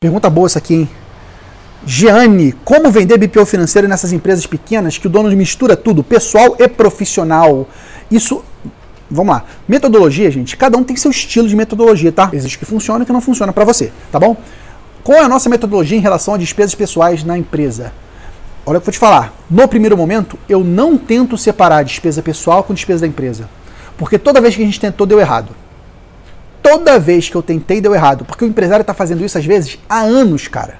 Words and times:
Pergunta 0.00 0.30
boa 0.30 0.46
essa 0.46 0.60
aqui, 0.60 0.74
hein? 0.74 0.90
Gianni, 1.84 2.52
como 2.64 2.88
vender 2.88 3.18
BPO 3.18 3.44
financeiro 3.44 3.88
nessas 3.88 4.12
empresas 4.12 4.46
pequenas 4.46 4.96
que 4.96 5.08
o 5.08 5.10
dono 5.10 5.28
mistura 5.36 5.76
tudo, 5.76 6.04
pessoal 6.04 6.54
e 6.56 6.68
profissional? 6.68 7.66
Isso, 8.08 8.44
vamos 9.10 9.34
lá. 9.34 9.44
Metodologia, 9.66 10.30
gente, 10.30 10.56
cada 10.56 10.78
um 10.78 10.84
tem 10.84 10.94
seu 10.94 11.10
estilo 11.10 11.48
de 11.48 11.56
metodologia, 11.56 12.12
tá? 12.12 12.30
Existe 12.32 12.60
que 12.60 12.64
funciona 12.64 13.02
e 13.02 13.06
que 13.08 13.12
não 13.12 13.20
funciona 13.20 13.52
para 13.52 13.64
você, 13.64 13.90
tá 14.12 14.20
bom? 14.20 14.36
Qual 15.02 15.18
é 15.18 15.22
a 15.22 15.28
nossa 15.28 15.48
metodologia 15.48 15.98
em 15.98 16.00
relação 16.00 16.34
a 16.34 16.38
despesas 16.38 16.76
pessoais 16.76 17.24
na 17.24 17.36
empresa? 17.36 17.92
Olha 18.64 18.78
o 18.78 18.80
que 18.80 18.88
eu 18.88 18.92
vou 18.92 18.92
te 18.92 19.00
falar. 19.00 19.34
No 19.50 19.66
primeiro 19.66 19.96
momento, 19.96 20.38
eu 20.48 20.62
não 20.62 20.96
tento 20.96 21.36
separar 21.36 21.82
despesa 21.82 22.22
pessoal 22.22 22.62
com 22.62 22.72
despesa 22.72 23.00
da 23.00 23.08
empresa. 23.08 23.50
Porque 23.96 24.16
toda 24.16 24.40
vez 24.40 24.54
que 24.54 24.62
a 24.62 24.64
gente 24.64 24.78
tentou, 24.78 25.08
deu 25.08 25.18
errado 25.18 25.56
toda 26.68 26.98
vez 26.98 27.28
que 27.30 27.34
eu 27.34 27.42
tentei 27.42 27.80
deu 27.80 27.94
errado, 27.94 28.24
porque 28.24 28.44
o 28.44 28.48
empresário 28.48 28.82
está 28.82 28.92
fazendo 28.92 29.24
isso 29.24 29.38
às 29.38 29.46
vezes 29.46 29.78
há 29.88 30.00
anos, 30.00 30.48
cara. 30.48 30.74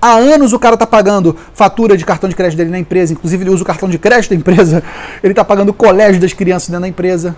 Há 0.00 0.14
anos 0.14 0.52
o 0.52 0.58
cara 0.58 0.74
está 0.74 0.86
pagando 0.86 1.36
fatura 1.54 1.96
de 1.96 2.04
cartão 2.04 2.28
de 2.28 2.34
crédito 2.34 2.58
dele 2.58 2.70
na 2.70 2.78
empresa, 2.78 3.12
inclusive 3.12 3.44
ele 3.44 3.50
usa 3.50 3.62
o 3.62 3.66
cartão 3.66 3.88
de 3.88 3.98
crédito 3.98 4.30
da 4.30 4.36
empresa, 4.36 4.82
ele 5.22 5.32
está 5.32 5.44
pagando 5.44 5.70
o 5.70 5.72
colégio 5.72 6.20
das 6.20 6.32
crianças 6.32 6.68
dentro 6.68 6.82
da 6.82 6.88
empresa. 6.88 7.34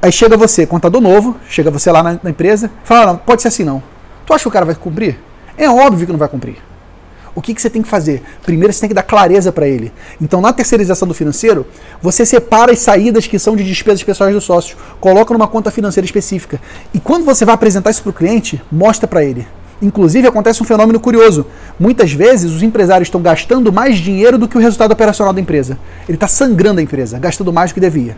Aí 0.00 0.12
chega 0.12 0.36
você, 0.36 0.66
contador 0.66 1.00
novo, 1.00 1.36
chega 1.48 1.70
você 1.70 1.90
lá 1.90 2.02
na, 2.02 2.20
na 2.22 2.30
empresa, 2.30 2.70
fala, 2.84 3.06
não, 3.06 3.16
pode 3.16 3.42
ser 3.42 3.48
assim 3.48 3.64
não. 3.64 3.82
Tu 4.24 4.32
acha 4.32 4.42
que 4.42 4.48
o 4.48 4.52
cara 4.52 4.64
vai 4.64 4.74
cumprir? 4.74 5.18
É 5.58 5.68
óbvio 5.68 6.06
que 6.06 6.12
não 6.12 6.18
vai 6.18 6.28
cumprir. 6.28 6.56
O 7.36 7.42
que, 7.42 7.52
que 7.52 7.60
você 7.60 7.68
tem 7.68 7.82
que 7.82 7.88
fazer? 7.88 8.22
Primeiro 8.42 8.72
você 8.72 8.80
tem 8.80 8.88
que 8.88 8.94
dar 8.94 9.02
clareza 9.02 9.52
para 9.52 9.68
ele. 9.68 9.92
Então, 10.18 10.40
na 10.40 10.54
terceirização 10.54 11.06
do 11.06 11.12
financeiro, 11.12 11.66
você 12.00 12.24
separa 12.24 12.72
as 12.72 12.78
saídas 12.78 13.26
que 13.26 13.38
são 13.38 13.54
de 13.54 13.62
despesas 13.62 14.02
pessoais 14.02 14.34
do 14.34 14.40
sócio, 14.40 14.74
coloca 14.98 15.34
numa 15.34 15.46
conta 15.46 15.70
financeira 15.70 16.06
específica. 16.06 16.58
E 16.94 16.98
quando 16.98 17.26
você 17.26 17.44
vai 17.44 17.54
apresentar 17.54 17.90
isso 17.90 18.02
para 18.02 18.08
o 18.08 18.14
cliente, 18.14 18.62
mostra 18.72 19.06
para 19.06 19.22
ele. 19.22 19.46
Inclusive, 19.82 20.26
acontece 20.26 20.62
um 20.62 20.66
fenômeno 20.66 20.98
curioso. 20.98 21.44
Muitas 21.78 22.10
vezes, 22.10 22.50
os 22.50 22.62
empresários 22.62 23.08
estão 23.08 23.20
gastando 23.20 23.70
mais 23.70 23.98
dinheiro 23.98 24.38
do 24.38 24.48
que 24.48 24.56
o 24.56 24.60
resultado 24.60 24.92
operacional 24.92 25.34
da 25.34 25.40
empresa. 25.40 25.78
Ele 26.08 26.16
está 26.16 26.26
sangrando 26.26 26.80
a 26.80 26.82
empresa, 26.82 27.18
gastando 27.18 27.52
mais 27.52 27.70
do 27.70 27.74
que 27.74 27.80
devia. 27.80 28.16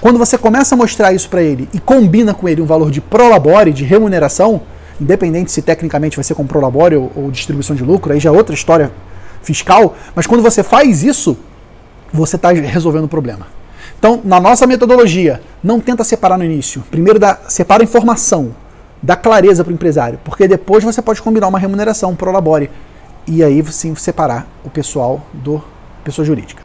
Quando 0.00 0.20
você 0.20 0.38
começa 0.38 0.76
a 0.76 0.78
mostrar 0.78 1.12
isso 1.12 1.28
para 1.28 1.42
ele 1.42 1.68
e 1.72 1.80
combina 1.80 2.32
com 2.32 2.48
ele 2.48 2.62
um 2.62 2.66
valor 2.66 2.92
de 2.92 3.00
prolabore, 3.00 3.72
de 3.72 3.82
remuneração, 3.82 4.62
independente 5.00 5.50
se 5.50 5.62
tecnicamente 5.62 6.16
vai 6.16 6.24
ser 6.24 6.34
com 6.34 6.46
prolabore 6.46 6.96
ou, 6.96 7.10
ou 7.14 7.30
distribuição 7.30 7.74
de 7.74 7.82
lucro, 7.82 8.12
aí 8.12 8.20
já 8.20 8.30
é 8.30 8.32
outra 8.32 8.54
história 8.54 8.92
fiscal, 9.42 9.96
mas 10.14 10.26
quando 10.26 10.42
você 10.42 10.62
faz 10.62 11.02
isso, 11.02 11.36
você 12.12 12.36
está 12.36 12.50
resolvendo 12.50 13.04
o 13.04 13.08
problema. 13.08 13.46
Então, 13.98 14.20
na 14.24 14.40
nossa 14.40 14.66
metodologia, 14.66 15.40
não 15.62 15.80
tenta 15.80 16.02
separar 16.02 16.36
no 16.36 16.44
início. 16.44 16.82
Primeiro 16.90 17.18
dá, 17.18 17.38
separa 17.48 17.82
a 17.82 17.84
informação, 17.84 18.54
dá 19.02 19.14
clareza 19.16 19.62
para 19.62 19.70
o 19.70 19.74
empresário, 19.74 20.18
porque 20.24 20.48
depois 20.48 20.82
você 20.82 21.00
pode 21.00 21.22
combinar 21.22 21.48
uma 21.48 21.58
remuneração, 21.58 22.10
um 22.10 22.16
prolabore, 22.16 22.70
e 23.26 23.42
aí 23.42 23.64
sim 23.72 23.94
separar 23.94 24.46
o 24.64 24.70
pessoal 24.70 25.24
do 25.32 25.62
pessoa 26.04 26.24
jurídica. 26.24 26.62